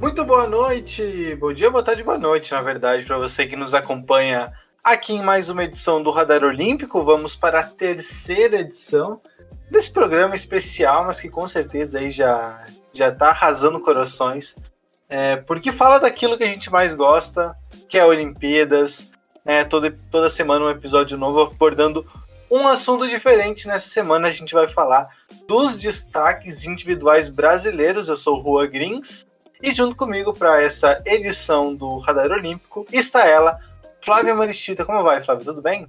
[0.00, 3.72] Muito boa noite, bom dia, boa tarde, boa noite, na verdade, para você que nos
[3.72, 4.52] acompanha
[4.82, 7.02] aqui em mais uma edição do Radar Olímpico.
[7.02, 9.20] Vamos para a terceira edição
[9.70, 14.54] desse programa especial, mas que com certeza aí já já está arrasando corações,
[15.08, 17.56] é, porque fala daquilo que a gente mais gosta,
[17.88, 19.10] que é Olimpíadas.
[19.46, 22.06] É, toda, toda semana um episódio novo abordando
[22.54, 23.66] um assunto diferente.
[23.66, 25.08] Nessa semana a gente vai falar
[25.48, 28.08] dos destaques individuais brasileiros.
[28.08, 29.26] Eu sou o Rua Grins
[29.60, 33.58] e junto comigo para essa edição do Radar Olímpico está ela,
[34.00, 34.84] Flávia Maristita.
[34.84, 35.44] Como vai, Flávia?
[35.44, 35.88] Tudo bem?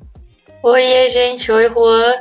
[0.63, 1.51] Oi, gente.
[1.51, 2.15] Oi, Juan.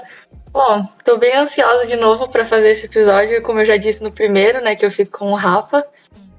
[0.53, 4.13] Bom, tô bem ansiosa de novo para fazer esse episódio, como eu já disse no
[4.13, 5.85] primeiro, né, que eu fiz com o Rafa.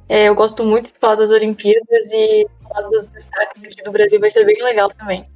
[0.08, 4.20] É, eu gosto muito de falar das Olimpíadas e falar dos destaques aqui do Brasil
[4.20, 5.28] vai ser bem legal também.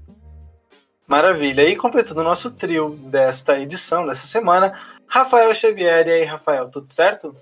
[1.09, 1.67] Maravilha.
[1.67, 4.71] E completando o nosso trio desta edição, dessa semana,
[5.07, 6.07] Rafael Xavier.
[6.07, 7.35] E aí, Rafael, tudo certo?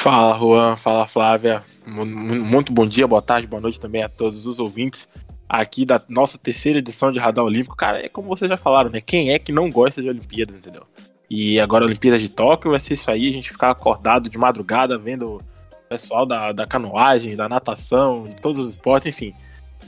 [0.00, 0.74] Fala, Juan.
[0.74, 1.62] Fala, Flávia.
[1.86, 5.06] Muito bom dia, boa tarde, boa noite também a todos os ouvintes
[5.50, 7.76] aqui da nossa terceira edição de Radar Olímpico.
[7.76, 9.00] Cara, é como vocês já falaram, né?
[9.00, 10.84] Quem é que não gosta de Olimpíadas, entendeu?
[11.28, 14.96] E agora Olimpíadas de Tóquio vai ser isso aí, a gente ficar acordado de madrugada
[14.96, 15.40] vendo o
[15.88, 19.34] pessoal da, da canoagem, da natação, de todos os esportes, enfim.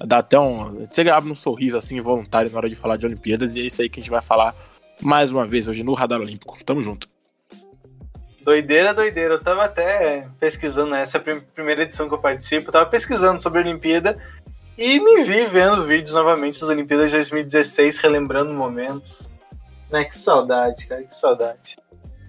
[0.06, 0.84] Dá até um.
[0.84, 3.82] Você abre um sorriso assim voluntário na hora de falar de Olimpíadas, e é isso
[3.82, 4.54] aí que a gente vai falar
[5.00, 6.58] mais uma vez hoje no Radar Olímpico.
[6.64, 7.08] Tamo junto.
[8.42, 9.34] Doideira, doideira.
[9.34, 11.02] Eu tava até pesquisando, né?
[11.02, 14.18] essa é a primeira edição que eu participo, eu tava pesquisando sobre a Olimpíada
[14.76, 19.28] e me vi vendo vídeos novamente das Olimpíadas de 2016, relembrando momentos.
[19.90, 20.04] Né?
[20.04, 21.76] Que saudade, cara, que saudade.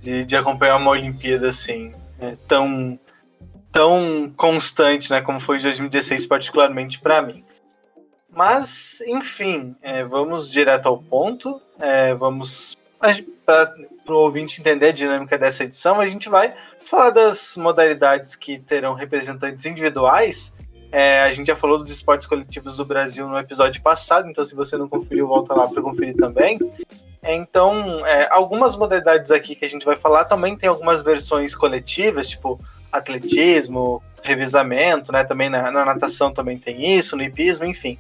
[0.01, 2.38] De, de acompanhar uma Olimpíada assim, né?
[2.47, 2.99] tão,
[3.71, 5.21] tão constante, né?
[5.21, 7.42] Como foi de 2016, particularmente para mim.
[8.36, 11.62] Mas, enfim, é, vamos direto ao ponto.
[11.80, 12.75] É, vamos
[13.45, 13.73] para
[14.08, 16.53] o ouvinte entender a dinâmica dessa edição, a gente vai
[16.86, 20.53] falar das modalidades que terão representantes individuais.
[20.91, 24.56] É, a gente já falou dos esportes coletivos do Brasil no episódio passado, então se
[24.56, 26.59] você não conferiu, volta lá para conferir também.
[27.24, 32.30] Então, é, algumas modalidades aqui que a gente vai falar também tem algumas versões coletivas,
[32.30, 32.59] tipo
[32.94, 35.24] atletismo, revisamento, né?
[35.24, 37.98] Também na, na natação também tem isso, no hipismo, enfim.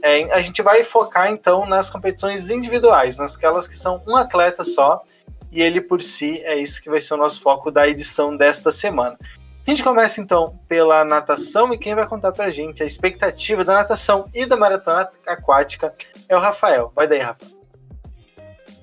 [0.00, 5.02] É, a gente vai focar então nas competições individuais, nasquelas que são um atleta só,
[5.50, 8.70] e ele por si é isso que vai ser o nosso foco da edição desta
[8.70, 9.18] semana.
[9.66, 13.74] A gente começa então pela natação e quem vai contar pra gente a expectativa da
[13.74, 15.92] natação e da maratona aquática
[16.26, 16.90] é o Rafael.
[16.94, 17.58] Vai daí, Rafael.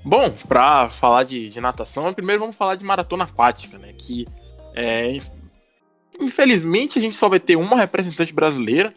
[0.03, 3.93] Bom, para falar de, de, natação, primeiro vamos falar de maratona aquática, né?
[3.97, 4.27] Que
[4.75, 5.19] é,
[6.19, 8.93] infelizmente a gente só vai ter uma representante brasileira,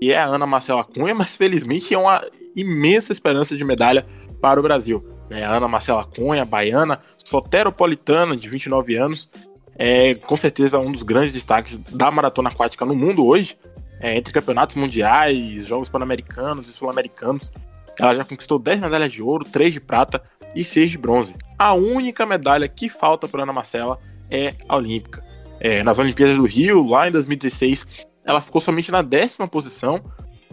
[0.00, 2.22] que é a Ana Marcela Cunha, mas felizmente é uma
[2.56, 4.06] imensa esperança de medalha
[4.40, 5.04] para o Brasil.
[5.30, 9.30] É, a Ana Marcela Cunha, baiana, soteropolitana, de 29 anos,
[9.76, 13.56] é com certeza um dos grandes destaques da maratona aquática no mundo hoje,
[14.00, 17.50] é, entre campeonatos mundiais, Jogos Pan-Americanos e Sul-Americanos.
[17.98, 20.22] Ela já conquistou 10 medalhas de ouro, 3 de prata
[20.54, 21.34] e 6 de bronze.
[21.58, 23.98] A única medalha que falta para Ana Marcela
[24.30, 25.31] é a olímpica.
[25.60, 27.86] É, nas Olimpíadas do Rio, lá em 2016,
[28.24, 30.02] ela ficou somente na décima posição,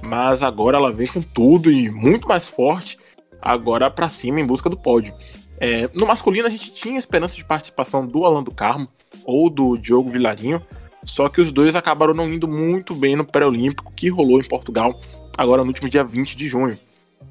[0.02, 2.98] mas agora ela vem com tudo e muito mais forte,
[3.42, 5.14] agora para cima em busca do pódio.
[5.60, 8.88] É, no masculino a gente tinha esperança de participação do Alan do Carmo
[9.26, 10.62] ou do Diogo Vilarinho,
[11.06, 15.00] só que os dois acabaram não indo muito bem no pré-olímpico que rolou em Portugal
[15.38, 16.78] agora no último dia 20 de junho.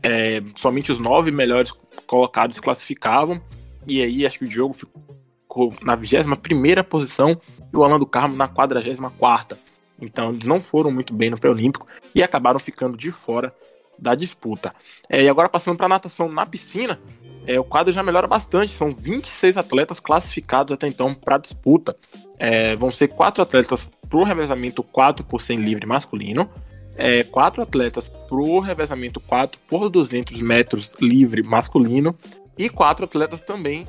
[0.02, 1.72] É, somente os nove melhores
[2.06, 3.40] colocados classificavam,
[3.86, 7.38] e aí acho que o Diogo ficou na 21 primeira posição
[7.72, 9.58] e o Alan do Carmo na 44 quarta.
[10.00, 13.52] Então eles não foram muito bem no pré-olímpico e acabaram ficando de fora
[13.98, 14.72] da disputa.
[15.08, 17.00] É, e agora passando para natação na piscina,
[17.46, 18.72] é, o quadro já melhora bastante.
[18.72, 21.96] São 26 atletas classificados até então para a disputa.
[22.38, 26.48] É, vão ser quatro atletas para o revezamento 4 por 100 livre masculino,
[26.96, 32.16] é, quatro atletas para o revezamento 4 por 200 metros livre masculino
[32.56, 33.86] e quatro atletas também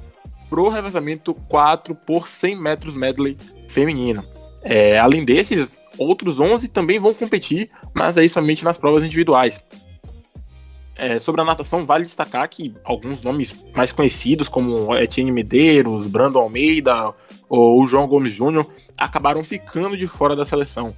[0.49, 3.37] para o revezamento 4 por 100 metros medley
[3.69, 4.25] feminino.
[4.61, 5.69] É, além desses,
[5.99, 9.61] Outros 11 também vão competir, mas aí somente nas provas individuais.
[10.95, 16.39] É, sobre a natação, vale destacar que alguns nomes mais conhecidos, como Etienne Medeiros, Brandon
[16.39, 17.13] Almeida
[17.49, 18.65] ou João Gomes Júnior,
[18.97, 20.95] acabaram ficando de fora da seleção.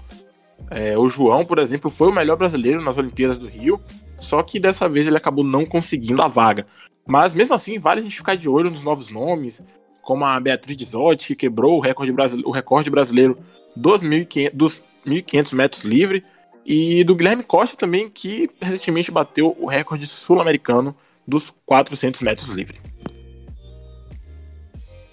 [0.70, 3.82] É, o João, por exemplo, foi o melhor brasileiro nas Olimpíadas do Rio,
[4.20, 6.68] só que dessa vez ele acabou não conseguindo a vaga.
[7.08, 9.64] Mas mesmo assim, vale a gente ficar de olho nos novos nomes,
[10.02, 12.12] como a Beatriz Dizotti, que quebrou o recorde,
[12.46, 13.38] o recorde brasileiro
[13.76, 16.24] dos, 1500, dos 1.500 metros livre,
[16.66, 20.96] e do Guilherme Costa também, que recentemente bateu o recorde sul-americano
[21.28, 22.80] dos 400 metros livre.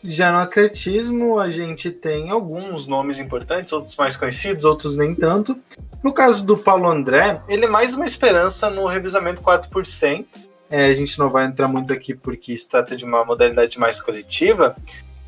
[0.03, 5.59] Já no atletismo, a gente tem alguns nomes importantes, outros mais conhecidos, outros nem tanto.
[6.03, 10.27] No caso do Paulo André, ele é mais uma esperança no revisamento 4 por 100.
[10.71, 14.01] É, a gente não vai entrar muito aqui porque se trata de uma modalidade mais
[14.01, 14.77] coletiva,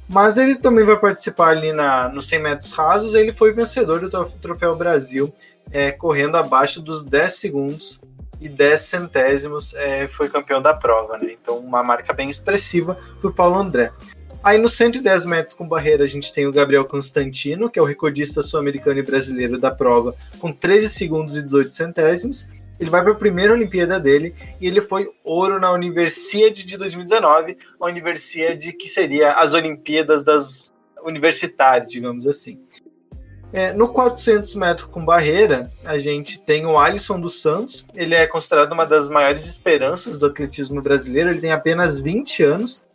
[0.09, 3.15] mas ele também vai participar ali na, nos 100 metros rasos.
[3.15, 5.33] Ele foi vencedor do Troféu Brasil,
[5.71, 8.01] é, correndo abaixo dos 10 segundos
[8.41, 9.73] e 10 centésimos.
[9.75, 11.33] É, foi campeão da prova, né?
[11.33, 13.93] Então, uma marca bem expressiva para o Paulo André.
[14.43, 17.85] Aí no 110 metros com barreira a gente tem o Gabriel Constantino, que é o
[17.85, 22.49] recordista sul-americano e brasileiro da prova, com 13 segundos e 18 centésimos.
[22.81, 27.59] Ele vai para a primeira Olimpíada dele e ele foi ouro na Universiade de 2019,
[27.79, 30.73] a Universiade que seria as Olimpíadas das
[31.05, 32.59] universitárias, digamos assim.
[33.53, 37.85] É, no 400 metros com barreira, a gente tem o Alisson dos Santos.
[37.95, 41.31] Ele é considerado uma das maiores esperanças do atletismo brasileiro.
[41.31, 42.87] Ele tem apenas 20 anos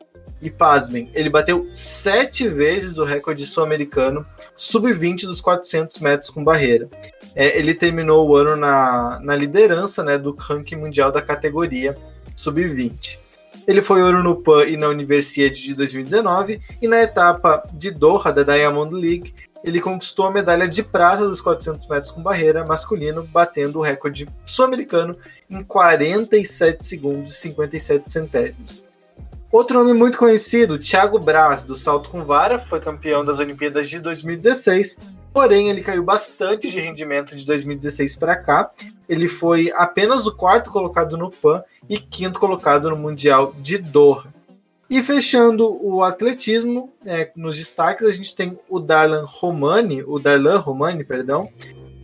[0.41, 6.89] e pasmem, ele bateu sete vezes o recorde sul-americano sub-20 dos 400 metros com barreira.
[7.35, 11.97] É, ele terminou o ano na, na liderança né, do ranking mundial da categoria
[12.35, 13.19] sub-20.
[13.67, 18.31] Ele foi ouro no PAN e na Universidade de 2019, e na etapa de Doha
[18.31, 19.33] da Diamond League,
[19.63, 24.27] ele conquistou a medalha de prata dos 400 metros com barreira masculino, batendo o recorde
[24.45, 25.17] sul-americano
[25.49, 28.83] em 47 segundos e 57 centésimos.
[29.55, 34.01] Outro nome muito conhecido, Thiago Braz, do salto com vara, foi campeão das Olimpíadas de
[34.01, 34.97] 2016,
[35.31, 38.69] porém ele caiu bastante de rendimento de 2016 para cá.
[39.07, 44.25] Ele foi apenas o quarto colocado no PAN e quinto colocado no Mundial de Doha.
[44.89, 50.57] E fechando o atletismo, é, nos destaques a gente tem o Darlan Romani, o Darlan
[50.57, 51.49] Romani, perdão,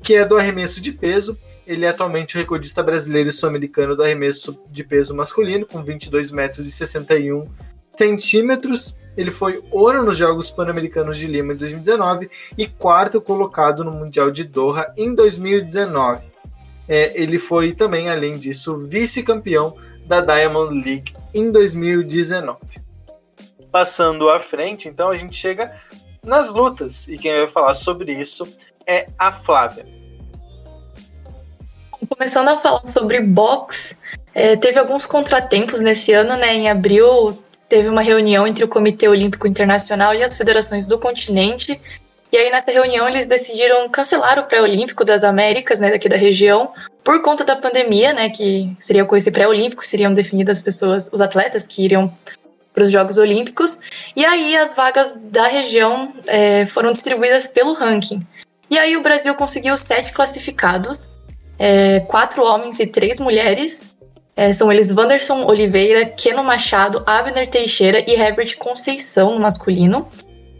[0.01, 1.37] que é do arremesso de peso.
[1.71, 6.29] Ele é atualmente o recordista brasileiro e sul-americano do arremesso de peso masculino, com 22
[6.29, 7.47] metros e 61
[7.95, 8.93] centímetros.
[9.15, 14.29] Ele foi ouro nos Jogos Pan-Americanos de Lima em 2019 e quarto colocado no Mundial
[14.29, 16.27] de Doha em 2019.
[16.89, 19.73] É, ele foi também, além disso, vice-campeão
[20.05, 22.59] da Diamond League em 2019.
[23.71, 25.73] Passando à frente, então, a gente chega
[26.21, 27.07] nas lutas.
[27.07, 28.45] E quem vai falar sobre isso
[28.85, 30.00] é a Flávia.
[32.09, 33.95] Começando a falar sobre boxe,
[34.33, 36.53] é, teve alguns contratempos nesse ano, né?
[36.55, 37.37] Em abril
[37.69, 41.79] teve uma reunião entre o Comitê Olímpico Internacional e as federações do continente.
[42.31, 46.71] E aí, nessa reunião, eles decidiram cancelar o pré-olímpico das Américas, né, daqui da região,
[47.03, 51.19] por conta da pandemia, né, que seria com esse pré-olímpico, seriam definidas as pessoas, os
[51.19, 52.11] atletas que iriam
[52.73, 53.79] para os Jogos Olímpicos.
[54.15, 58.25] E aí, as vagas da região é, foram distribuídas pelo ranking.
[58.69, 61.09] E aí, o Brasil conseguiu sete classificados,
[61.63, 63.95] é, quatro homens e três mulheres.
[64.35, 70.09] É, são eles Wanderson Oliveira, Keno Machado, Abner Teixeira e Herbert Conceição no masculino.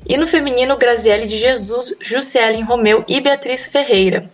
[0.07, 4.30] E no feminino, Graziele de Jesus, Jussielen Romeu e Beatriz Ferreira.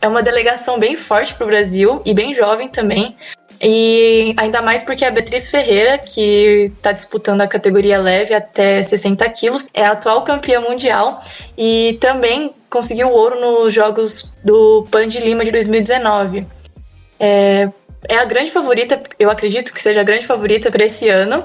[0.00, 3.16] É uma delegação bem forte para o Brasil e bem jovem também.
[3.66, 9.26] E ainda mais porque a Beatriz Ferreira, que está disputando a categoria leve até 60
[9.30, 11.22] quilos, é a atual campeã mundial
[11.56, 16.46] e também conseguiu ouro nos Jogos do Pan de Lima de 2019.
[17.18, 17.70] É,
[18.06, 21.42] é a grande favorita, eu acredito que seja a grande favorita para esse ano.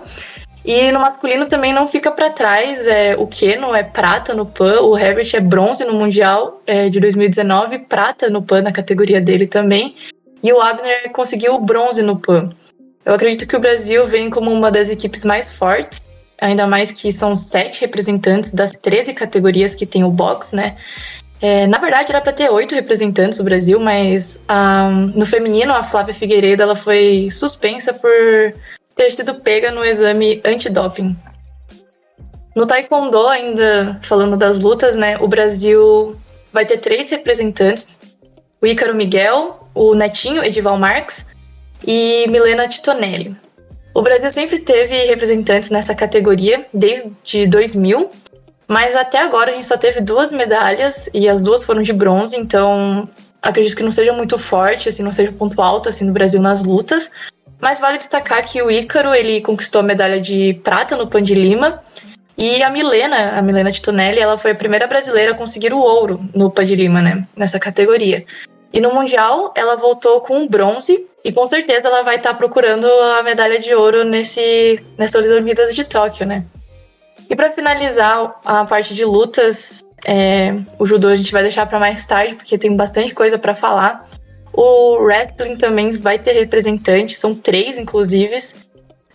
[0.65, 2.85] E no masculino também não fica para trás.
[2.85, 6.99] É, o Keno é prata no PAN, o Herbert é bronze no Mundial é, de
[6.99, 9.95] 2019, prata no PAN na categoria dele também.
[10.41, 12.49] E o Abner conseguiu o bronze no PAN.
[13.05, 16.01] Eu acredito que o Brasil vem como uma das equipes mais fortes,
[16.39, 20.77] ainda mais que são sete representantes das 13 categorias que tem o box, né?
[21.41, 24.43] É, na verdade, era para ter oito representantes do Brasil, mas
[25.15, 28.09] no feminino, a Flávia Figueiredo ela foi suspensa por
[28.95, 31.15] ter sido pega no exame antidoping.
[32.55, 36.19] No Taekwondo, ainda falando das lutas, né, o Brasil
[36.51, 37.98] vai ter três representantes:
[38.61, 41.27] o Ícaro Miguel, o Netinho Edival Marques
[41.85, 43.35] e Milena Titonelli.
[43.93, 48.09] O Brasil sempre teve representantes nessa categoria desde 2000,
[48.67, 52.37] mas até agora a gente só teve duas medalhas e as duas foram de bronze,
[52.37, 53.09] então
[53.41, 56.63] acredito que não seja muito forte, assim, não seja ponto alto assim no Brasil nas
[56.63, 57.11] lutas.
[57.59, 61.35] Mas vale destacar que o Ícaro, ele conquistou a medalha de prata no Pan de
[61.35, 61.83] Lima.
[62.39, 66.21] E a Milena, a Milena Titonelli, ela foi a primeira brasileira a conseguir o ouro
[66.33, 67.21] no Pan de Lima, né?
[67.35, 68.25] Nessa categoria.
[68.71, 71.05] E no Mundial, ela voltou com o bronze.
[71.21, 75.75] E com certeza ela vai estar tá procurando a medalha de ouro nesse, nessas Olimpíadas
[75.75, 76.45] de Tóquio, né?
[77.29, 81.77] E para finalizar a parte de lutas, é, o judô a gente vai deixar para
[81.77, 84.05] mais tarde, porque tem bastante coisa para falar.
[84.53, 88.37] O wrestling também vai ter representantes, são três inclusive.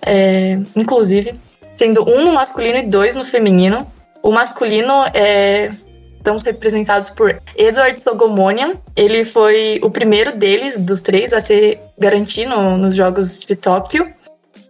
[0.05, 1.41] é, inclusive,
[1.77, 3.91] sendo um no masculino e dois no feminino.
[4.23, 5.71] O masculino é,
[6.17, 8.77] estão representados por Edward Sogomonian.
[8.97, 14.11] Ele foi o primeiro deles, dos três, a se garantir no, nos Jogos de Tóquio.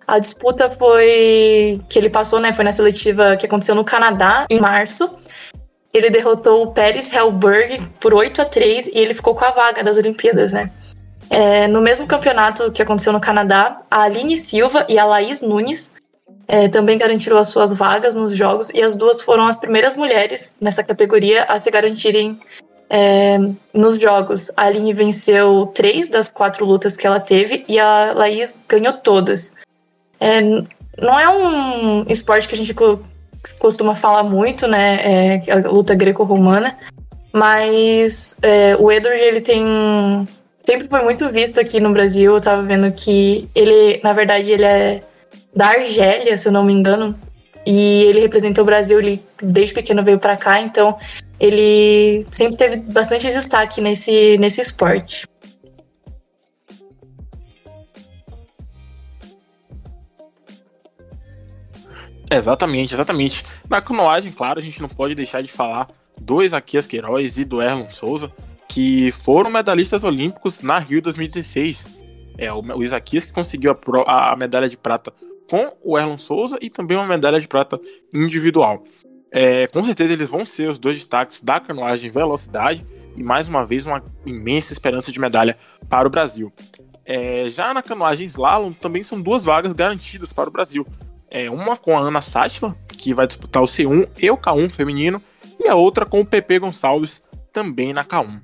[0.06, 2.52] A disputa foi que ele passou, né?
[2.52, 5.08] Foi na seletiva que aconteceu no Canadá em março.
[5.92, 9.82] Ele derrotou o Pérez Hellberg por 8 a 3 e ele ficou com a vaga
[9.82, 10.70] das Olimpíadas, né?
[11.30, 15.94] É, no mesmo campeonato que aconteceu no Canadá, a Aline Silva e a Laís Nunes
[16.46, 20.56] é, também garantiram as suas vagas nos jogos e as duas foram as primeiras mulheres
[20.60, 22.38] nessa categoria a se garantirem
[22.90, 23.38] é,
[23.72, 24.50] nos jogos.
[24.56, 29.52] A Aline venceu três das quatro lutas que ela teve e a Laís ganhou todas.
[30.20, 30.40] É,
[31.00, 32.74] não é um esporte que a gente
[33.58, 34.96] costuma falar muito, né?
[35.36, 36.76] É, a luta greco-romana,
[37.32, 39.64] mas é, o Edward ele tem
[40.64, 42.34] sempre foi muito visto aqui no Brasil.
[42.34, 45.02] Eu tava vendo que ele, na verdade, ele é
[45.54, 47.18] da Argélia, se eu não me engano.
[47.66, 50.98] E ele representou o Brasil, ele desde pequeno veio para cá, então
[51.40, 55.26] ele sempre teve bastante destaque nesse, nesse esporte.
[62.30, 63.44] Exatamente, exatamente.
[63.68, 65.88] Na canoagem, claro, a gente não pode deixar de falar
[66.20, 68.30] do Isaquias Queiroz e do Erlon Souza,
[68.68, 71.86] que foram medalhistas olímpicos na Rio 2016.
[72.36, 75.12] É, o, Isaquias que conseguiu a, a medalha de prata
[75.48, 77.80] com o Erlon Souza e também uma medalha de prata
[78.12, 78.84] individual.
[79.30, 82.86] É, com certeza eles vão ser os dois destaques da canoagem velocidade
[83.16, 85.56] e mais uma vez uma imensa esperança de medalha
[85.88, 86.52] para o Brasil.
[87.04, 90.86] É, já na canoagem slalom também são duas vagas garantidas para o Brasil.
[91.30, 95.20] É, uma com a Ana Sátila, que vai disputar o C1 e o K1 feminino,
[95.58, 97.22] e a outra com o Pepe Gonçalves,
[97.52, 98.40] também na K1.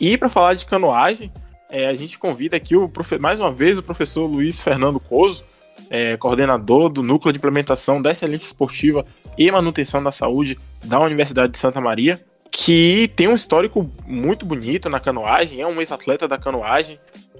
[0.00, 1.32] E para falar de canoagem,
[1.68, 5.44] é, a gente convida aqui o, mais uma vez o professor Luiz Fernando Coso,
[5.90, 9.04] é, coordenador do Núcleo de Implementação da Excelência Esportiva
[9.36, 14.88] e Manutenção da Saúde da Universidade de Santa Maria, que tem um histórico muito bonito
[14.88, 16.98] na canoagem, é um ex-atleta da canoagem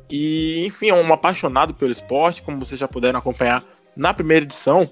[0.08, 3.62] e, enfim, é um apaixonado pelo esporte, como vocês já puderam acompanhar
[3.96, 4.88] na primeira edição.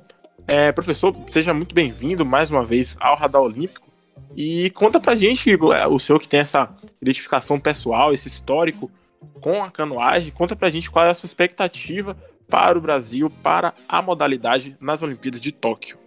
[0.46, 3.86] É, professor, seja muito bem-vindo mais uma vez ao Radar Olímpico
[4.36, 6.68] e conta pra gente, é, o senhor que tem essa
[7.00, 8.90] identificação pessoal, esse histórico
[9.40, 12.16] com a canoagem, conta pra gente qual é a sua expectativa
[12.48, 15.98] para o Brasil, para a modalidade nas Olimpíadas de Tóquio.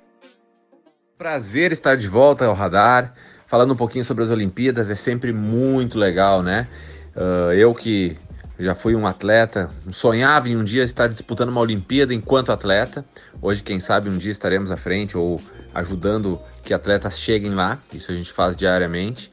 [1.17, 3.13] Prazer estar de volta ao radar,
[3.45, 6.67] falando um pouquinho sobre as Olimpíadas, é sempre muito legal, né?
[7.15, 8.17] Uh, eu que
[8.59, 13.05] já fui um atleta, sonhava em um dia estar disputando uma Olimpíada enquanto atleta.
[13.41, 15.41] Hoje, quem sabe, um dia estaremos à frente ou
[15.73, 19.31] ajudando que atletas cheguem lá, isso a gente faz diariamente.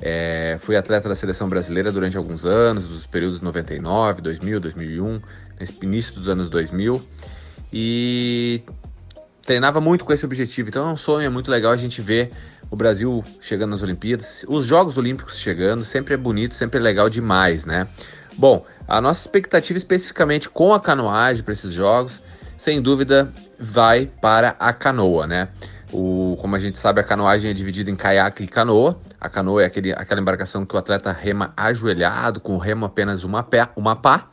[0.00, 5.20] É, fui atleta da seleção brasileira durante alguns anos, dos períodos 99, 2000, 2001,
[5.58, 7.02] nesse início dos anos 2000,
[7.72, 8.62] e
[9.42, 10.68] treinava muito com esse objetivo.
[10.68, 12.30] Então é um sonho, é muito legal a gente ver
[12.70, 17.08] o Brasil chegando nas Olimpíadas, os Jogos Olímpicos chegando, sempre é bonito, sempre é legal
[17.08, 17.88] demais, né?
[18.36, 22.22] Bom, a nossa expectativa especificamente com a canoagem para esses jogos,
[22.56, 25.48] sem dúvida, vai para a canoa, né?
[25.92, 29.00] O, como a gente sabe, a canoagem é dividida em caiaque e canoa.
[29.20, 33.24] A canoa é aquele, aquela embarcação que o atleta rema ajoelhado, com o remo apenas
[33.24, 34.28] uma, pé, uma pá.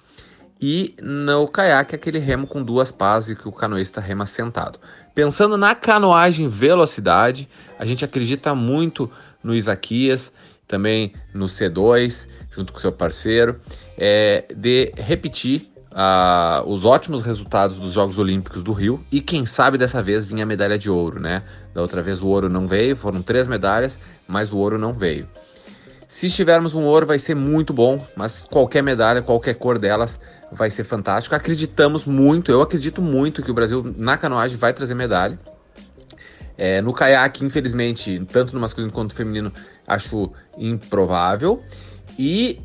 [0.60, 4.80] E no caiaque, aquele remo com duas pás e que o canoista rema sentado.
[5.14, 7.48] Pensando na canoagem velocidade,
[7.80, 9.10] a gente acredita muito
[9.44, 10.32] no Isaquias,
[10.68, 13.60] também no C2, junto com seu parceiro,
[13.98, 15.75] é, de repetir
[16.66, 20.46] os ótimos resultados dos Jogos Olímpicos do Rio e quem sabe dessa vez vinha a
[20.46, 21.44] medalha de ouro, né?
[21.74, 23.98] Da outra vez o ouro não veio, foram três medalhas,
[24.28, 25.28] mas o ouro não veio.
[26.08, 30.20] Se tivermos um ouro vai ser muito bom, mas qualquer medalha, qualquer cor delas
[30.52, 31.36] vai ser fantástico.
[31.36, 35.40] Acreditamos muito, eu acredito muito que o Brasil na canoagem vai trazer medalha.
[36.58, 39.52] É, no caiaque, infelizmente, tanto no masculino quanto no feminino,
[39.86, 41.62] acho improvável.
[42.18, 42.62] E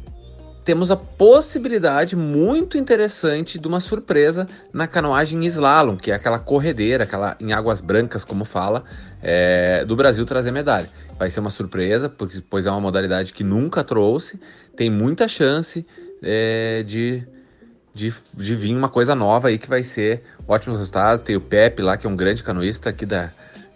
[0.65, 7.05] temos a possibilidade muito interessante de uma surpresa na canoagem slalom, que é aquela corredeira,
[7.05, 8.85] aquela em águas brancas, como fala,
[9.23, 10.89] é, do Brasil trazer medalha.
[11.19, 14.41] Vai ser uma surpresa, porque, pois é uma modalidade que nunca trouxe,
[14.77, 15.87] tem muita chance
[16.23, 17.23] é, de,
[17.95, 21.23] de, de vir uma coisa nova aí que vai ser ótimos resultados.
[21.23, 23.31] Tem o Pepe lá, que é um grande canoísta aqui da,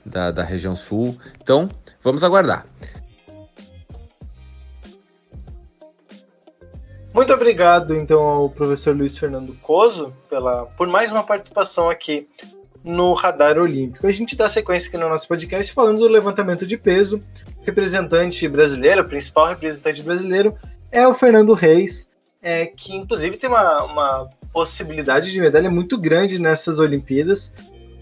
[0.05, 1.19] da, da região sul.
[1.43, 1.69] Então,
[2.03, 2.67] vamos aguardar.
[7.14, 12.26] Muito obrigado, então, ao professor Luiz Fernando Coso pela, por mais uma participação aqui
[12.83, 14.06] no Radar Olímpico.
[14.09, 17.23] A gente dá sequência aqui no nosso podcast falando do levantamento de peso.
[17.62, 20.56] O representante brasileiro, o principal representante brasileiro,
[20.90, 22.09] é o Fernando Reis.
[22.42, 27.52] é, que inclusive tem uma, uma possibilidade de medalha muito grande nessas Olimpíadas,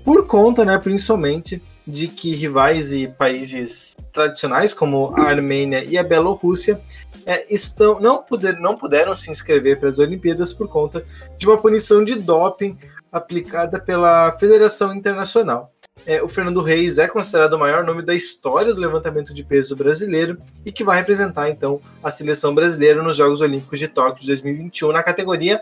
[0.04, 6.02] por conta, né, principalmente, de que rivais e países tradicionais como a Armênia e a
[6.02, 6.80] Bielorrússia
[7.26, 11.04] é, estão, não, puder, não puderam se inscrever para as Olimpíadas por conta
[11.36, 12.76] de uma punição de doping
[13.10, 15.72] aplicada pela Federação Internacional.
[16.06, 19.76] É, o Fernando Reis é considerado o maior nome da história do levantamento de peso
[19.76, 24.28] brasileiro e que vai representar então a seleção brasileira nos Jogos Olímpicos de Tóquio de
[24.28, 25.60] 2021 na categoria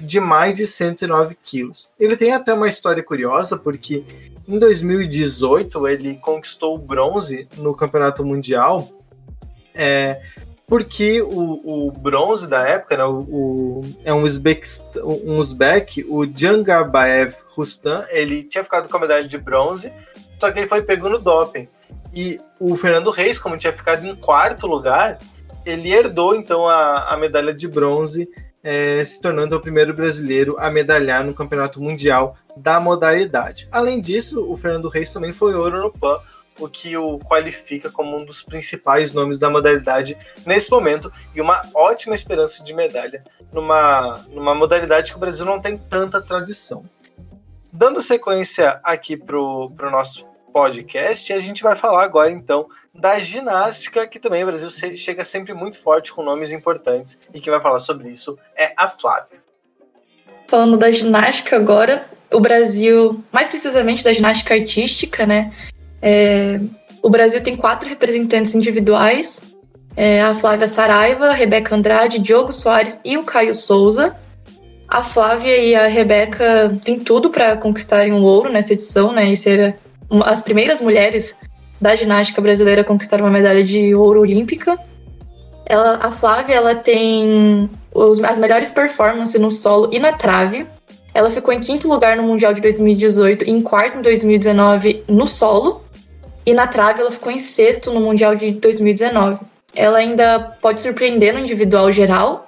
[0.00, 1.92] de mais de 109 quilos.
[1.98, 4.04] Ele tem até uma história curiosa porque
[4.48, 8.88] em 2018 ele conquistou o bronze no Campeonato Mundial
[9.74, 10.20] é,
[10.66, 14.68] porque o, o bronze da época, né, o, o, é um Uzbek,
[15.02, 19.92] um Uzbek, o Jangarbaev Rustam, ele tinha ficado com a medalha de bronze,
[20.38, 21.68] só que ele foi pego no doping.
[22.12, 25.18] E o Fernando Reis, como tinha ficado em quarto lugar,
[25.64, 28.28] ele herdou então a, a medalha de bronze,
[28.62, 33.68] é, se tornando o primeiro brasileiro a medalhar no campeonato mundial da modalidade.
[33.70, 36.18] Além disso, o Fernando Reis também foi ouro no PAN,
[36.58, 41.62] o que o qualifica como um dos principais nomes da modalidade nesse momento e uma
[41.74, 43.22] ótima esperança de medalha
[43.52, 46.84] numa, numa modalidade que o Brasil não tem tanta tradição.
[47.72, 54.06] Dando sequência aqui para o nosso podcast, a gente vai falar agora então da ginástica,
[54.08, 57.78] que também o Brasil chega sempre muito forte com nomes importantes e que vai falar
[57.78, 59.38] sobre isso é a Flávia.
[60.48, 65.52] Falando da ginástica agora, o Brasil, mais precisamente da ginástica artística, né?
[66.00, 66.60] É,
[67.02, 69.42] o Brasil tem quatro representantes individuais:
[69.96, 74.14] é, a Flávia Saraiva, a Rebeca Andrade, Diogo Soares e o Caio Souza.
[74.88, 79.30] A Flávia e a Rebeca têm tudo para conquistarem um ouro nessa edição, né?
[79.30, 79.76] E ser
[80.24, 81.36] as primeiras mulheres
[81.80, 84.78] da ginástica brasileira a conquistar uma medalha de ouro olímpica.
[85.66, 90.66] Ela, a Flávia ela tem os, as melhores performances no solo e na trave.
[91.18, 95.26] Ela ficou em quinto lugar no Mundial de 2018 e em quarto em 2019 no
[95.26, 95.82] solo.
[96.46, 99.40] E na trave ela ficou em sexto no Mundial de 2019.
[99.74, 102.46] Ela ainda pode surpreender no individual geral.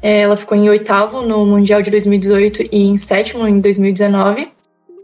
[0.00, 4.48] É, ela ficou em oitavo no Mundial de 2018 e em sétimo em 2019.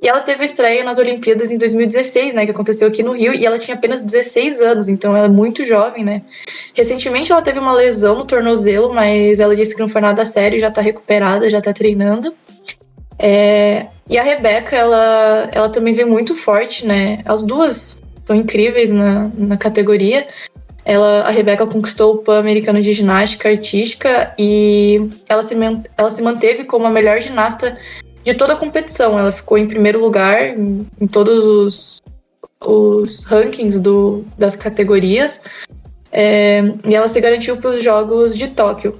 [0.01, 3.35] E ela teve a estreia nas Olimpíadas em 2016, né, que aconteceu aqui no Rio,
[3.35, 6.23] e ela tinha apenas 16 anos, então ela é muito jovem, né.
[6.73, 10.57] Recentemente ela teve uma lesão no tornozelo, mas ela disse que não foi nada sério,
[10.57, 12.33] já tá recuperada, já tá treinando.
[13.18, 18.90] É, e a Rebeca, ela, ela também vem muito forte, né, as duas são incríveis
[18.90, 20.26] na, na categoria.
[20.85, 25.54] Ela, a Rebeca conquistou o Pan-Americano de Ginástica Artística e ela se,
[25.96, 27.76] ela se manteve como a melhor ginasta
[28.24, 29.18] de toda a competição.
[29.18, 32.02] Ela ficou em primeiro lugar em, em todos os,
[32.64, 35.42] os rankings do, das categorias
[36.12, 38.96] é, e ela se garantiu para os Jogos de Tóquio.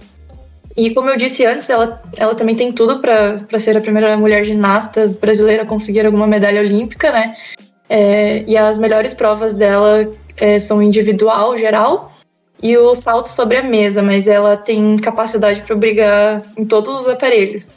[0.79, 4.45] E como eu disse antes, ela, ela também tem tudo para ser a primeira mulher
[4.45, 7.37] ginasta brasileira a conseguir alguma medalha olímpica, né?
[7.89, 12.13] É, e as melhores provas dela é, são individual, geral,
[12.63, 17.09] e o salto sobre a mesa, mas ela tem capacidade para brigar em todos os
[17.09, 17.75] aparelhos.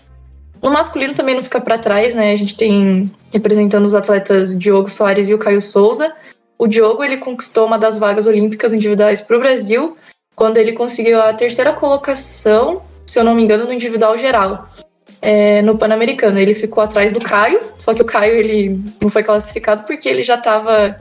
[0.62, 2.32] No masculino também não fica para trás, né?
[2.32, 6.14] A gente tem representando os atletas Diogo Soares e o Caio Souza.
[6.56, 9.98] O Diogo ele conquistou uma das vagas olímpicas individuais para o Brasil
[10.36, 14.68] quando ele conseguiu a terceira colocação, se eu não me engano, no individual geral
[15.22, 16.40] é, no Pan-Americano.
[16.40, 20.24] Ele ficou atrás do Caio, só que o Caio ele não foi classificado porque ele
[20.24, 21.00] já estava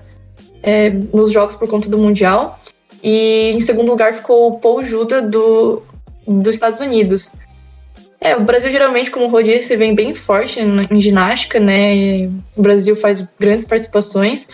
[0.63, 2.61] é, nos jogos por conta do Mundial.
[3.03, 5.83] E em segundo lugar ficou o Paul Juda do,
[6.27, 7.39] dos Estados Unidos.
[8.21, 12.27] É, o Brasil geralmente, como o Rô disse, vem bem forte em ginástica, né?
[12.55, 14.49] O Brasil faz grandes participações,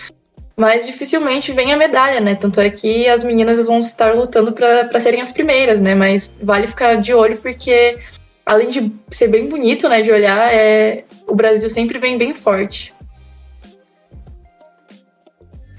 [0.57, 2.35] mas dificilmente vem a medalha, né?
[2.35, 5.95] Tanto é que as meninas vão estar lutando para serem as primeiras, né?
[5.95, 7.99] Mas vale ficar de olho porque
[8.47, 12.95] além de ser bem bonito, né, de olhar, é, o Brasil sempre vem bem forte.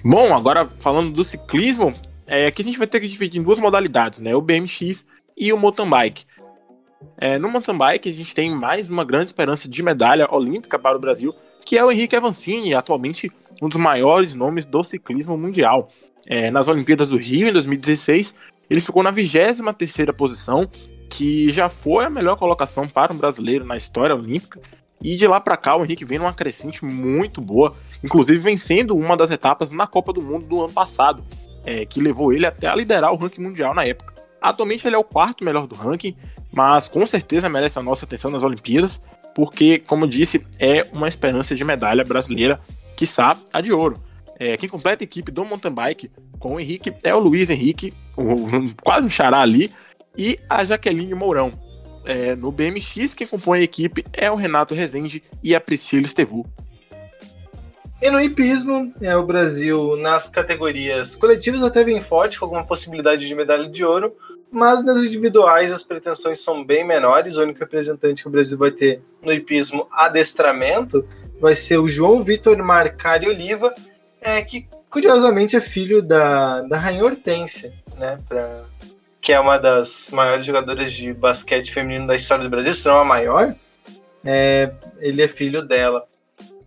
[0.04, 1.94] Bom, agora falando do ciclismo,
[2.28, 5.54] é, aqui a gente vai ter que dividir em duas modalidades, né, o BMX e
[5.54, 6.26] o mountain bike.
[7.18, 10.98] É, no mountain bike a gente tem mais uma grande esperança de medalha olímpica para
[10.98, 11.34] o Brasil,
[11.68, 13.30] que é o Henrique Avancini, atualmente
[13.62, 15.90] um dos maiores nomes do ciclismo mundial.
[16.26, 18.34] É, nas Olimpíadas do Rio, em 2016,
[18.70, 20.66] ele ficou na 23 terceira posição,
[21.10, 24.62] que já foi a melhor colocação para um brasileiro na história olímpica.
[25.04, 29.18] E de lá para cá o Henrique vem numa crescente muito boa, inclusive vencendo uma
[29.18, 31.22] das etapas na Copa do Mundo do ano passado,
[31.66, 34.14] é, que levou ele até a liderar o ranking mundial na época.
[34.42, 36.16] Atualmente ele é o quarto melhor do ranking,
[36.50, 39.02] mas com certeza merece a nossa atenção nas Olimpíadas,
[39.38, 42.60] porque, como disse, é uma esperança de medalha brasileira,
[42.96, 44.04] quiçá a de ouro.
[44.40, 47.94] É, quem completa a equipe do mountain bike com o Henrique é o Luiz Henrique,
[48.18, 49.72] o, quase um xará ali,
[50.18, 51.52] e a Jaqueline Mourão.
[52.04, 56.44] é, no BMX, quem compõe a equipe é o Renato Rezende e a Priscila Estevu.
[58.02, 63.28] E no hipismo, é, o Brasil nas categorias coletivas até vem forte, com alguma possibilidade
[63.28, 64.16] de medalha de ouro,
[64.52, 67.36] mas nas individuais as pretensões são bem menores.
[67.36, 71.08] O único representante que o Brasil vai ter no hipismo adestramento
[71.40, 73.74] vai ser o João Vitor Marcari Oliva,
[74.22, 78.18] é, que curiosamente é filho da, da Rainha Hortência, né?
[78.28, 78.66] Pra,
[79.22, 82.98] que é uma das maiores jogadoras de basquete feminino da história do Brasil, se não
[82.98, 83.56] a maior.
[84.24, 86.06] É, ele é filho dela.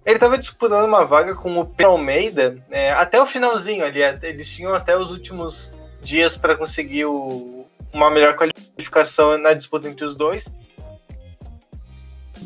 [0.05, 4.01] Ele estava disputando uma vaga com o Pedro Almeida é, até o finalzinho ali.
[4.23, 7.60] Eles tinham até os últimos dias para conseguir o,
[7.93, 10.49] uma melhor qualificação na disputa entre os dois.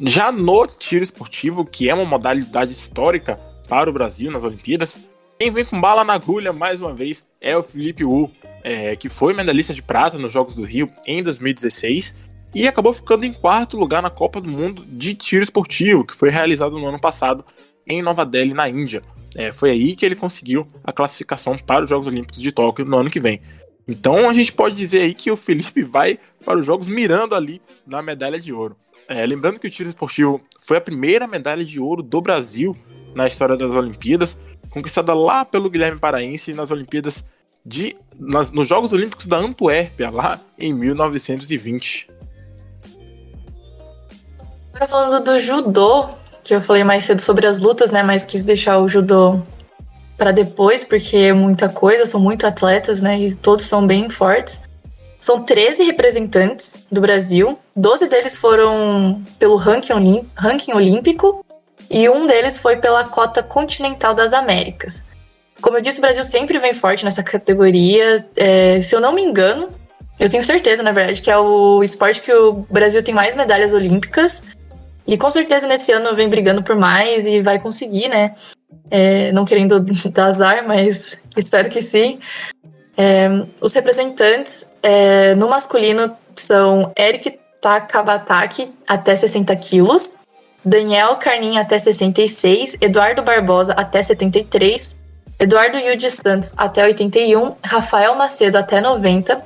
[0.02, 3.37] Já no tiro esportivo, que é uma modalidade histórica
[3.68, 4.96] para o Brasil nas Olimpíadas,
[5.38, 8.30] quem vem com bala na agulha mais uma vez é o Felipe Wu,
[8.62, 12.14] é, que foi medalhista de prata nos Jogos do Rio em 2016
[12.54, 16.30] e acabou ficando em quarto lugar na Copa do Mundo de tiro esportivo, que foi
[16.30, 17.44] realizado no ano passado
[17.87, 19.02] em Nova Delhi, na Índia.
[19.37, 22.96] É, foi aí que ele conseguiu a classificação para os Jogos Olímpicos de Tóquio no
[22.96, 23.40] ano que vem.
[23.87, 27.61] Então a gente pode dizer aí que o Felipe vai para os Jogos mirando ali
[27.87, 28.77] na medalha de ouro.
[29.09, 32.77] É, lembrando que o tiro esportivo foi a primeira medalha de ouro do Brasil
[33.14, 34.38] na história das Olimpíadas,
[34.70, 37.25] conquistada lá pelo Guilherme Paraense nas Olimpíadas
[37.64, 42.09] de nas, nos Jogos Olímpicos da Antuérpia lá em 1920.
[44.75, 46.09] Agora falando do judô,
[46.42, 49.40] que eu falei mais cedo sobre as lutas, né, mas quis deixar o judô
[50.16, 53.18] para depois, porque é muita coisa, são muito atletas, né?
[53.18, 54.61] E todos são bem fortes.
[55.20, 61.44] São 13 representantes do Brasil, 12 deles foram pelo ranking, ranking olímpico
[61.90, 65.07] e um deles foi pela cota continental das Américas.
[65.62, 68.27] Como eu disse, o Brasil sempre vem forte nessa categoria.
[68.37, 69.68] É, se eu não me engano,
[70.18, 73.72] eu tenho certeza, na verdade, que é o esporte que o Brasil tem mais medalhas
[73.72, 74.42] olímpicas.
[75.07, 78.35] E com certeza nesse ano vem brigando por mais e vai conseguir, né?
[78.90, 79.81] É, não querendo
[80.12, 82.18] dar azar, mas espero que sim.
[82.97, 83.29] É,
[83.61, 90.12] os representantes é, no masculino são Eric Takabataki, até 60 quilos,
[90.64, 94.97] Daniel Carnin, até 66, Eduardo Barbosa, até 73,
[95.38, 99.42] Eduardo Yudi Santos, até 81, Rafael Macedo, até 90,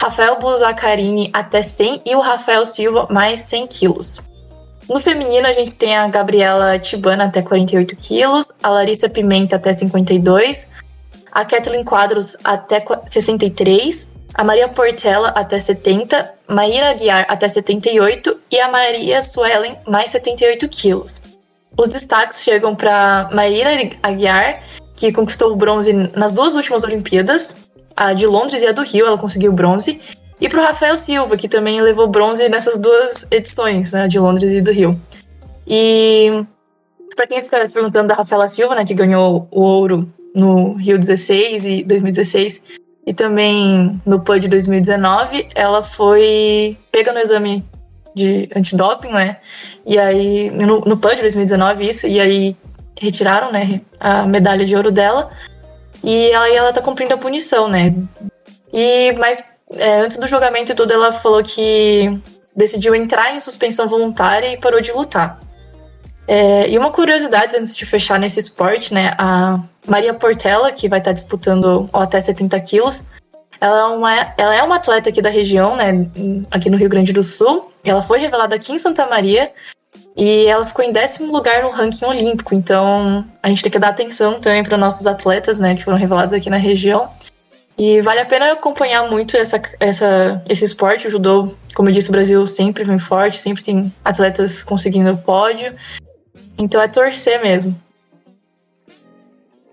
[0.00, 4.20] Rafael Buzacarini, até 100 e o Rafael Silva, mais 100 quilos.
[4.92, 9.72] No feminino, a gente tem a Gabriela Tibana até 48 quilos, a Larissa Pimenta até
[9.72, 10.68] 52,
[11.32, 18.60] a Kathleen Quadros até 63, a Maria Portela até 70, Maíra Aguiar até 78 e
[18.60, 21.22] a Maria Suelen mais 78 quilos.
[21.74, 23.70] Os destaques chegam para Maíra
[24.02, 24.62] Aguiar,
[24.94, 27.56] que conquistou o bronze nas duas últimas Olimpíadas,
[27.96, 30.02] a de Londres e a do Rio, ela conseguiu bronze,
[30.42, 34.50] e para o Rafael Silva, que também levou bronze nessas duas edições, né, de Londres
[34.50, 35.00] e do Rio.
[35.64, 36.44] E
[37.14, 40.98] para quem fica se perguntando da Rafaela Silva, né, que ganhou o ouro no Rio
[40.98, 42.60] 16 e 2016
[43.06, 47.64] e também no PUD 2019, ela foi pega no exame
[48.12, 49.36] de antidoping, né?
[49.86, 52.56] E aí no, no PUD 2019 isso, e aí
[52.98, 55.30] retiraram, né, a medalha de ouro dela.
[56.02, 57.94] E aí ela tá cumprindo a punição, né?
[58.72, 62.18] E mas é, antes do julgamento e tudo, ela falou que
[62.54, 65.40] decidiu entrar em suspensão voluntária e parou de lutar.
[66.26, 69.14] É, e uma curiosidade antes de fechar nesse esporte, né?
[69.18, 73.04] A Maria Portela, que vai estar disputando até 70 quilos,
[73.60, 76.06] ela é, uma, ela é uma atleta aqui da região, né?
[76.50, 77.72] Aqui no Rio Grande do Sul.
[77.84, 79.52] Ela foi revelada aqui em Santa Maria
[80.16, 82.54] e ela ficou em décimo lugar no ranking olímpico.
[82.54, 85.74] Então a gente tem que dar atenção também para nossos atletas, né?
[85.74, 87.08] Que foram revelados aqui na região.
[87.78, 91.08] E vale a pena acompanhar muito essa, essa, esse esporte.
[91.08, 95.74] O judô, como eu disse, o Brasil sempre vem forte, sempre tem atletas conseguindo pódio.
[96.58, 97.80] Então é torcer mesmo.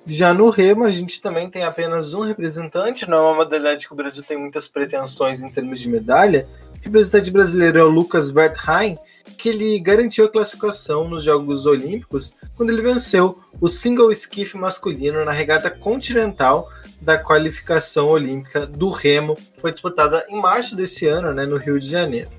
[0.05, 3.93] Já no remo, a gente também tem apenas um representante, não é uma modalidade que
[3.93, 6.47] o Brasil tem muitas pretensões em termos de medalha.
[6.79, 8.97] O representante brasileiro é o Lucas Wertheim,
[9.37, 15.23] que ele garantiu a classificação nos Jogos Olímpicos quando ele venceu o single skiff masculino
[15.23, 16.69] na regata continental
[17.01, 19.37] da qualificação olímpica do remo.
[19.57, 22.29] Foi disputada em março desse ano, né, no Rio de Janeiro.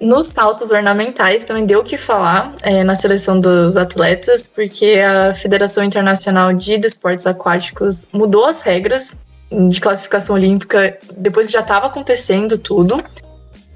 [0.00, 5.34] Nos saltos ornamentais também deu o que falar é, na seleção dos atletas, porque a
[5.34, 9.18] Federação Internacional de Desportos Aquáticos mudou as regras
[9.50, 13.02] de classificação olímpica depois que já estava acontecendo tudo.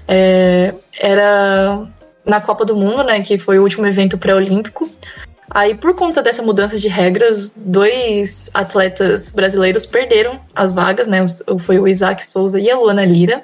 [0.07, 1.85] É, era
[2.25, 4.89] na Copa do Mundo, né, que foi o último evento pré-olímpico.
[5.53, 11.23] Aí, por conta dessa mudança de regras, dois atletas brasileiros perderam as vagas, né?
[11.59, 13.43] Foi o Isaac Souza e a Luana Lira.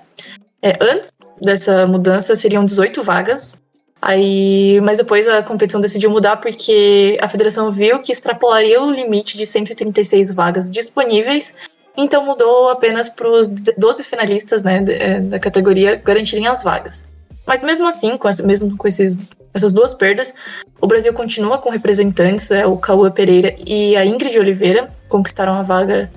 [0.62, 3.62] É, antes dessa mudança seriam 18 vagas.
[4.02, 9.38] Aí, mas depois a competição decidiu mudar porque a federação viu que extrapolaria o limite
[9.38, 11.54] de 136 vagas disponíveis,
[11.98, 17.06] então mudou apenas para os 12 finalistas né, é, da categoria garantirem as vagas.
[17.46, 19.20] Mas mesmo assim, com essa, mesmo com esses,
[19.54, 20.34] essas duas perdas,
[20.80, 25.64] o Brasil continua com representantes, é, o Cauã Pereira e a Ingrid Oliveira conquistaram a
[25.64, 26.10] vaga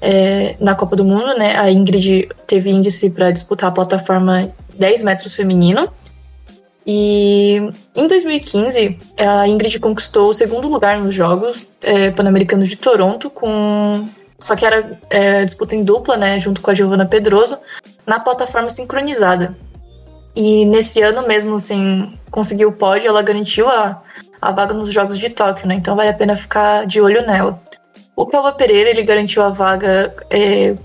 [0.00, 1.58] é, na Copa do Mundo, né?
[1.58, 4.48] A Ingrid teve índice para disputar a plataforma
[4.78, 5.88] 10 metros feminino.
[6.86, 7.60] E
[7.94, 14.02] em 2015, a Ingrid conquistou o segundo lugar nos Jogos é, Pan-Americanos de Toronto, com
[14.40, 17.58] só que era é, disputa em dupla, né, junto com a Giovanna Pedroso,
[18.06, 19.56] na plataforma sincronizada.
[20.40, 24.00] E nesse ano mesmo, sem conseguir o pódio, ela garantiu a,
[24.40, 25.74] a vaga nos Jogos de Tóquio, né?
[25.74, 27.60] Então vale a pena ficar de olho nela.
[28.14, 30.76] O Calva Pereira, ele garantiu a vaga é,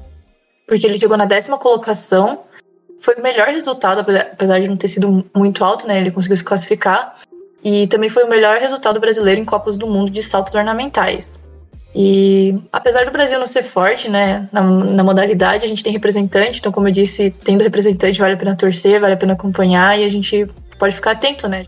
[0.68, 2.39] porque ele chegou na décima colocação.
[3.00, 6.00] Foi o melhor resultado, apesar de não ter sido muito alto, né?
[6.00, 7.13] Ele conseguiu se classificar.
[7.63, 11.39] E também foi o melhor resultado brasileiro em Copas do Mundo de saltos ornamentais.
[11.96, 16.60] E apesar do Brasil não ser forte, né, na, na, modalidade, a gente tem representante,
[16.60, 20.04] então, como eu disse, tendo representante, vale a pena torcer, vale a pena acompanhar e
[20.04, 20.48] a gente
[20.80, 21.68] pode ficar atento, né?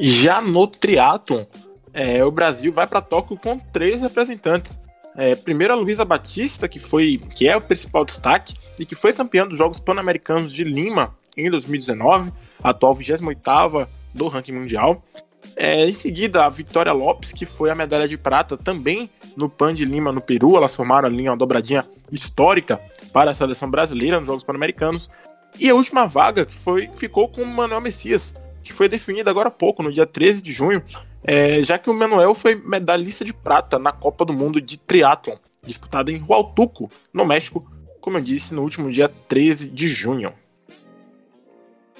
[0.00, 1.44] Já no triatlon,
[1.92, 4.78] é, o Brasil vai para Tóquio com três representantes.
[5.16, 9.12] É, primeiro a Luísa Batista, que foi que é o principal destaque e que foi
[9.12, 12.32] campeã dos Jogos Pan-Americanos de Lima em 2019,
[12.62, 15.02] atual 28ª do ranking mundial.
[15.56, 19.74] É, em seguida, a Vitória Lopes, que foi a medalha de prata também no Pan
[19.74, 20.56] de Lima, no Peru.
[20.56, 22.80] Elas formaram ali uma dobradinha histórica
[23.12, 25.10] para a seleção brasileira nos Jogos Pan-Americanos.
[25.58, 29.48] E a última vaga que foi, ficou com o Manuel Messias, que foi definida agora
[29.48, 30.82] há pouco, no dia 13 de junho,
[31.24, 35.36] é, já que o Manuel foi medalhista de prata na Copa do Mundo de Triathlon,
[35.64, 37.68] disputada em Hualtuco, no México,
[38.00, 40.32] como eu disse, no último dia 13 de junho.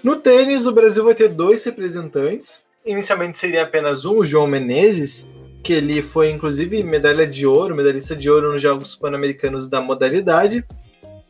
[0.03, 2.63] No tênis, o Brasil vai ter dois representantes.
[2.89, 5.27] Inicialmente seria apenas um, o João Menezes,
[5.63, 10.65] que ele foi inclusive medalha de ouro, medalhista de ouro nos Jogos Pan-Americanos da modalidade.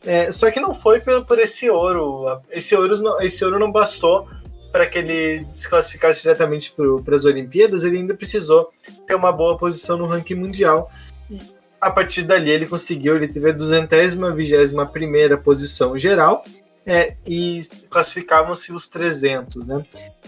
[0.06, 2.40] É, só que não foi por, por esse ouro.
[2.48, 4.28] Esse ouro, esse ouro não bastou
[4.70, 8.70] para que ele se classificasse diretamente para as Olimpíadas, ele ainda precisou
[9.06, 10.90] ter uma boa posição no ranking mundial.
[11.30, 11.40] E
[11.80, 16.44] a partir dali ele conseguiu, ele teve a 221 primeira posição geral
[16.86, 19.84] é, e classificavam-se os 300, né?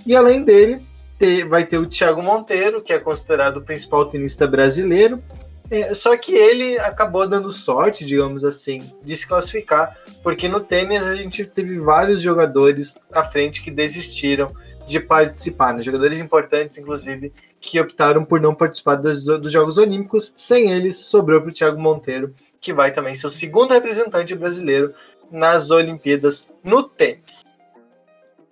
[0.06, 0.86] E além dele,
[1.20, 5.22] ter, vai ter o Thiago Monteiro, que é considerado o principal tenista brasileiro,
[5.70, 11.06] é, só que ele acabou dando sorte, digamos assim, de se classificar, porque no tênis
[11.06, 14.50] a gente teve vários jogadores à frente que desistiram
[14.86, 15.82] de participar, né?
[15.82, 20.32] jogadores importantes, inclusive, que optaram por não participar dos, dos Jogos Olímpicos.
[20.34, 24.92] Sem eles, sobrou para o Thiago Monteiro, que vai também ser o segundo representante brasileiro
[25.30, 27.44] nas Olimpíadas no tênis.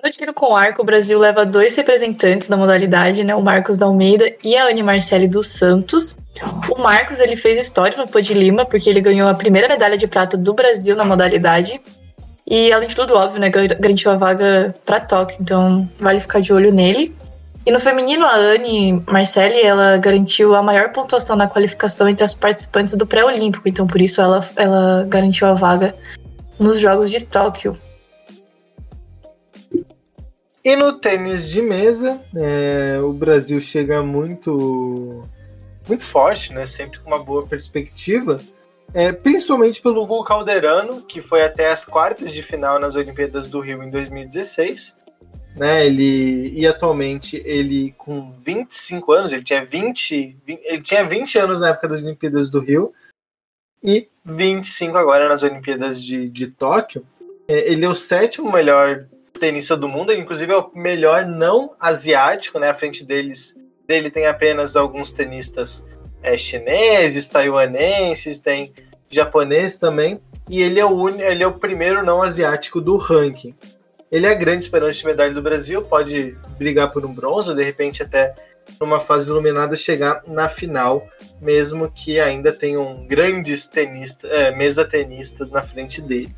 [0.02, 3.34] No tiro com arco, o Brasil leva dois representantes da modalidade, né?
[3.34, 6.16] O Marcos da Almeida e a Anne Marcelli dos Santos.
[6.70, 9.98] O Marcos ele fez história no Pô de Lima, porque ele ganhou a primeira medalha
[9.98, 11.80] de prata do Brasil na modalidade.
[12.46, 13.50] E, além de tudo, óbvio, né?
[13.50, 17.12] Garantiu a vaga para Tóquio, então vale ficar de olho nele.
[17.66, 22.34] E no feminino, a Anne Marcelli, ela garantiu a maior pontuação na qualificação entre as
[22.34, 25.92] participantes do pré-olímpico, então por isso ela, ela garantiu a vaga
[26.56, 27.76] nos Jogos de Tóquio.
[30.68, 35.26] E no tênis de mesa, é, o Brasil chega muito,
[35.88, 36.66] muito forte, né?
[36.66, 38.38] Sempre com uma boa perspectiva.
[38.92, 43.61] É, principalmente pelo Hugo Calderano, que foi até as quartas de final nas Olimpíadas do
[43.61, 44.94] Rio em 2016.
[45.57, 51.61] Né, ele e atualmente ele com 25 anos, ele tinha 20, ele tinha 20 anos
[51.61, 52.92] na época das Olimpíadas do Rio
[53.83, 57.07] e 25 agora nas Olimpíadas de, de Tóquio.
[57.48, 61.74] É, ele é o sétimo melhor tenista do mundo, ele, inclusive é o melhor não
[61.81, 62.68] asiático, né?
[62.68, 63.55] À frente deles,
[63.87, 65.85] dele tem apenas alguns tenistas
[66.22, 68.72] é, chineses, taiwaneses, tem
[69.09, 71.18] japoneses também, e ele é o un...
[71.20, 73.55] ele é o primeiro não asiático do ranking.
[74.11, 77.62] Ele é a grande esperança de medalha do Brasil, pode brigar por um bronze, de
[77.62, 78.35] repente até
[78.81, 81.07] numa fase iluminada chegar na final,
[81.40, 86.35] mesmo que ainda tenham grandes tenistas, é, mesa tenistas na frente dele.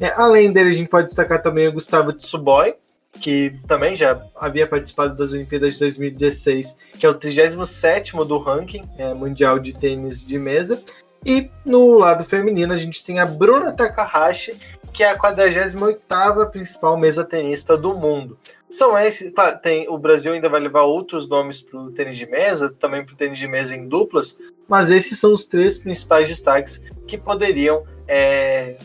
[0.00, 2.74] É, além dele, a gente pode destacar também o Gustavo Tsuboy,
[3.20, 8.88] que também já havia participado das Olimpíadas de 2016, que é o 37 do ranking
[8.96, 10.80] é, mundial de tênis de mesa.
[11.26, 14.56] E no lado feminino, a gente tem a Bruna Takahashi,
[14.92, 18.38] que é a 48 principal mesa tenista do mundo.
[18.68, 22.26] São esses, claro, tem, o Brasil ainda vai levar outros nomes para o tênis de
[22.26, 24.36] mesa, também para o tênis de mesa em duplas,
[24.68, 28.76] mas esses são os três principais destaques que poderiam é,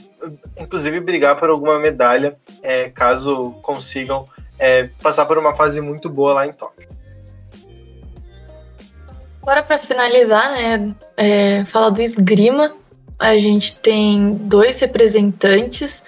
[0.57, 6.33] inclusive brigar por alguma medalha, é, caso consigam é, passar por uma fase muito boa
[6.33, 6.87] lá em Tóquio.
[9.41, 12.73] Agora, para finalizar, né, é, falar do esgrima,
[13.19, 16.03] a gente tem dois representantes,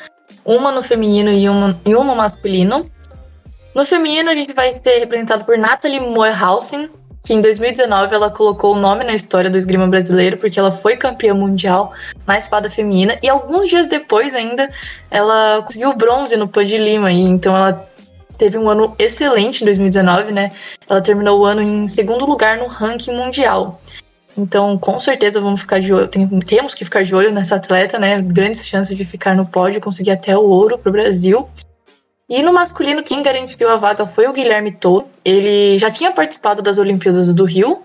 [0.46, 2.90] uma no feminino e uma, e uma no masculino.
[3.74, 6.90] No feminino, a gente vai ser representado por Nathalie Moerhausen,
[7.26, 10.96] que em 2019 ela colocou o nome na história do esgrima brasileiro, porque ela foi
[10.96, 11.92] campeã mundial
[12.26, 14.70] na espada feminina, e alguns dias depois ainda,
[15.10, 17.90] ela conseguiu bronze no Pan de Lima, e então ela
[18.38, 20.52] teve um ano excelente em 2019, né?
[20.88, 23.82] Ela terminou o ano em segundo lugar no ranking mundial.
[24.38, 27.98] Então, com certeza vamos ficar de olho, tem, temos que ficar de olho nessa atleta,
[27.98, 28.22] né?
[28.22, 31.48] Grandes chances de ficar no pódio, conseguir até o ouro para o Brasil.
[32.28, 35.08] E no masculino, quem garantiu a vaga foi o Guilherme Tolo.
[35.24, 37.84] Ele já tinha participado das Olimpíadas do Rio.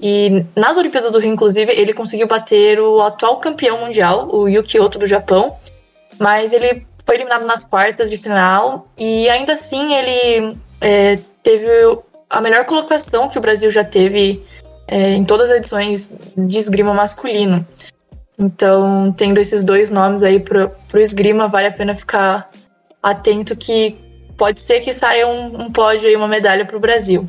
[0.00, 4.80] E nas Olimpíadas do Rio, inclusive, ele conseguiu bater o atual campeão mundial, o Yuki
[4.80, 5.56] Oto do Japão.
[6.18, 11.68] Mas ele foi eliminado nas quartas de final e ainda assim ele é, teve
[12.28, 14.44] a melhor colocação que o Brasil já teve
[14.88, 17.64] é, em todas as edições de esgrima masculino.
[18.38, 22.50] Então, tendo esses dois nomes aí pro, pro esgrima, vale a pena ficar
[23.02, 23.98] atento que
[24.36, 27.28] pode ser que saia um, um pódio aí, uma medalha pro Brasil.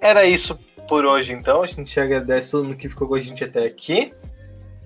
[0.00, 1.62] Era isso por hoje, então.
[1.62, 4.12] A gente agradece todo mundo que ficou com a gente até aqui.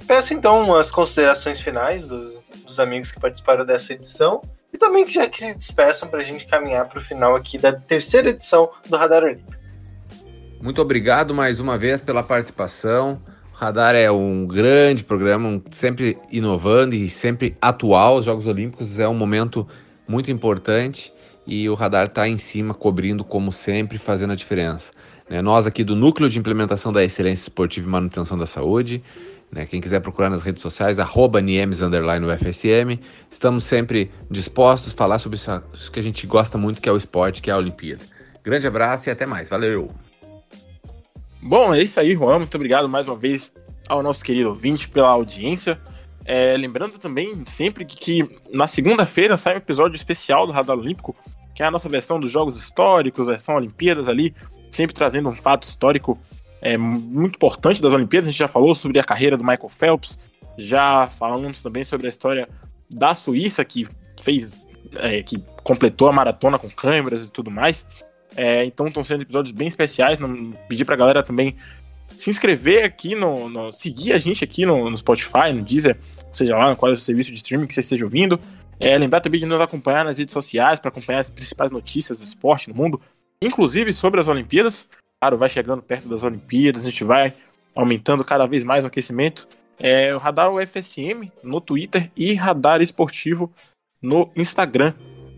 [0.07, 4.41] Peço então umas considerações finais do, dos amigos que participaram dessa edição
[4.73, 7.59] e também que já que se despeçam para a gente caminhar para o final aqui
[7.59, 9.57] da terceira edição do Radar Olímpico.
[10.61, 13.21] Muito obrigado mais uma vez pela participação.
[13.59, 18.19] Radar é um grande programa, sempre inovando e sempre atual.
[18.19, 19.67] Os Jogos Olímpicos é um momento
[20.07, 21.11] muito importante
[21.47, 24.93] e o Radar está em cima, cobrindo como sempre, fazendo a diferença.
[25.27, 25.41] Né?
[25.41, 29.03] Nós aqui do Núcleo de Implementação da Excelência Esportiva e Manutenção da Saúde,
[29.51, 29.65] né?
[29.65, 31.81] Quem quiser procurar nas redes sociais, arroba Niemes.
[33.31, 36.97] Estamos sempre dispostos a falar sobre isso que a gente gosta muito, que é o
[36.99, 38.05] esporte, que é a Olimpíada.
[38.45, 39.49] Grande abraço e até mais.
[39.49, 40.06] Valeu!
[41.41, 42.39] Bom, é isso aí, Juan.
[42.39, 43.53] Muito obrigado mais uma vez
[43.89, 45.81] ao nosso querido ouvinte pela audiência.
[46.25, 51.15] É, lembrando também sempre que, que na segunda-feira sai um episódio especial do Radar Olímpico,
[51.55, 54.35] que é a nossa versão dos Jogos Históricos, versão Olimpíadas ali,
[54.73, 56.19] sempre trazendo um fato histórico
[56.61, 58.29] é, muito importante das Olimpíadas.
[58.29, 60.19] A gente já falou sobre a carreira do Michael Phelps,
[60.59, 62.49] já falamos também sobre a história
[62.93, 63.87] da Suíça, que
[64.21, 64.53] fez,
[64.95, 67.87] é, que completou a maratona com câmeras e tudo mais.
[68.37, 70.19] É, então estão sendo episódios bem especiais.
[70.19, 71.57] Não, pedir pra galera também
[72.17, 75.99] se inscrever aqui no, no seguir a gente aqui no, no, Spotify, no Deezer,
[76.33, 78.39] seja lá qual é o serviço de streaming que você esteja ouvindo.
[78.79, 82.25] É, lembrar também de nos acompanhar nas redes sociais para acompanhar as principais notícias do
[82.25, 83.01] esporte no mundo,
[83.41, 84.87] inclusive sobre as Olimpíadas
[85.27, 87.33] claro, vai chegando perto das Olimpíadas, a gente vai
[87.75, 89.49] aumentando cada vez mais o aquecimento.
[89.79, 93.53] É o Radar UFSM no Twitter e Radar Esportivo
[94.01, 94.95] no Instagram.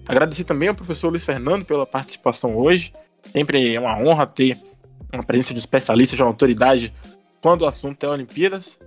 [0.08, 2.92] Agradecer também ao professor Luiz Fernando pela participação hoje.
[3.30, 4.56] Sempre é uma honra ter
[5.12, 6.92] uma presença de um especialista, de uma autoridade
[7.42, 8.78] quando o assunto é Olimpíadas.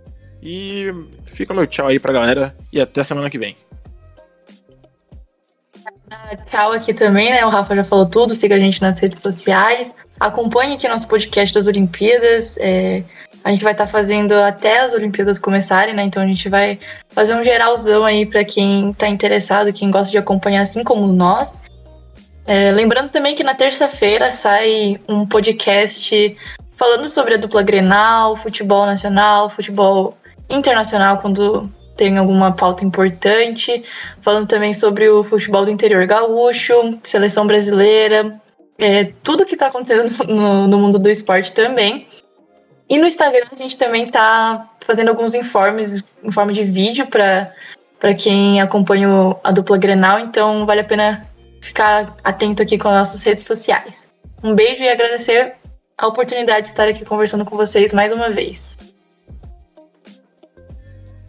[0.41, 0.87] E
[1.25, 3.55] fica meu tchau aí pra galera e até semana que vem.
[6.09, 7.45] Ah, tchau aqui também, né?
[7.45, 8.35] O Rafa já falou tudo.
[8.35, 9.95] Siga a gente nas redes sociais.
[10.19, 12.57] Acompanhe aqui nosso podcast das Olimpíadas.
[12.57, 13.03] É,
[13.43, 16.03] a gente vai estar tá fazendo até as Olimpíadas começarem, né?
[16.03, 20.17] Então a gente vai fazer um geralzão aí para quem está interessado, quem gosta de
[20.17, 21.61] acompanhar, assim como nós.
[22.45, 26.37] É, lembrando também que na terça-feira sai um podcast
[26.75, 30.17] falando sobre a dupla Grenal, futebol nacional, futebol
[30.49, 33.83] internacional, quando tem alguma pauta importante.
[34.21, 38.39] Falando também sobre o futebol do interior gaúcho, seleção brasileira,
[38.79, 42.07] é, tudo que está acontecendo no, no, mundo do esporte também.
[42.91, 48.13] E no Instagram a gente também está fazendo alguns informes em forma de vídeo para
[48.19, 49.07] quem acompanha
[49.41, 51.25] a dupla Grenal, então vale a pena
[51.61, 54.09] ficar atento aqui com as nossas redes sociais.
[54.43, 55.53] Um beijo e agradecer
[55.97, 58.77] a oportunidade de estar aqui conversando com vocês mais uma vez.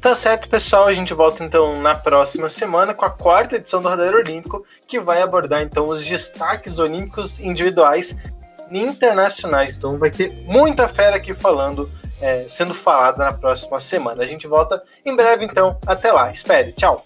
[0.01, 0.89] Tá certo, pessoal.
[0.89, 4.99] A gente volta então na próxima semana com a quarta edição do Radar Olímpico, que
[4.99, 8.17] vai abordar então os destaques olímpicos individuais
[8.75, 9.73] internacionais.
[9.73, 14.23] Então vai ter muita fera aqui falando, é, sendo falada na próxima semana.
[14.23, 15.79] A gente volta em breve, então.
[15.87, 16.31] Até lá.
[16.31, 16.73] Espere.
[16.73, 17.05] Tchau.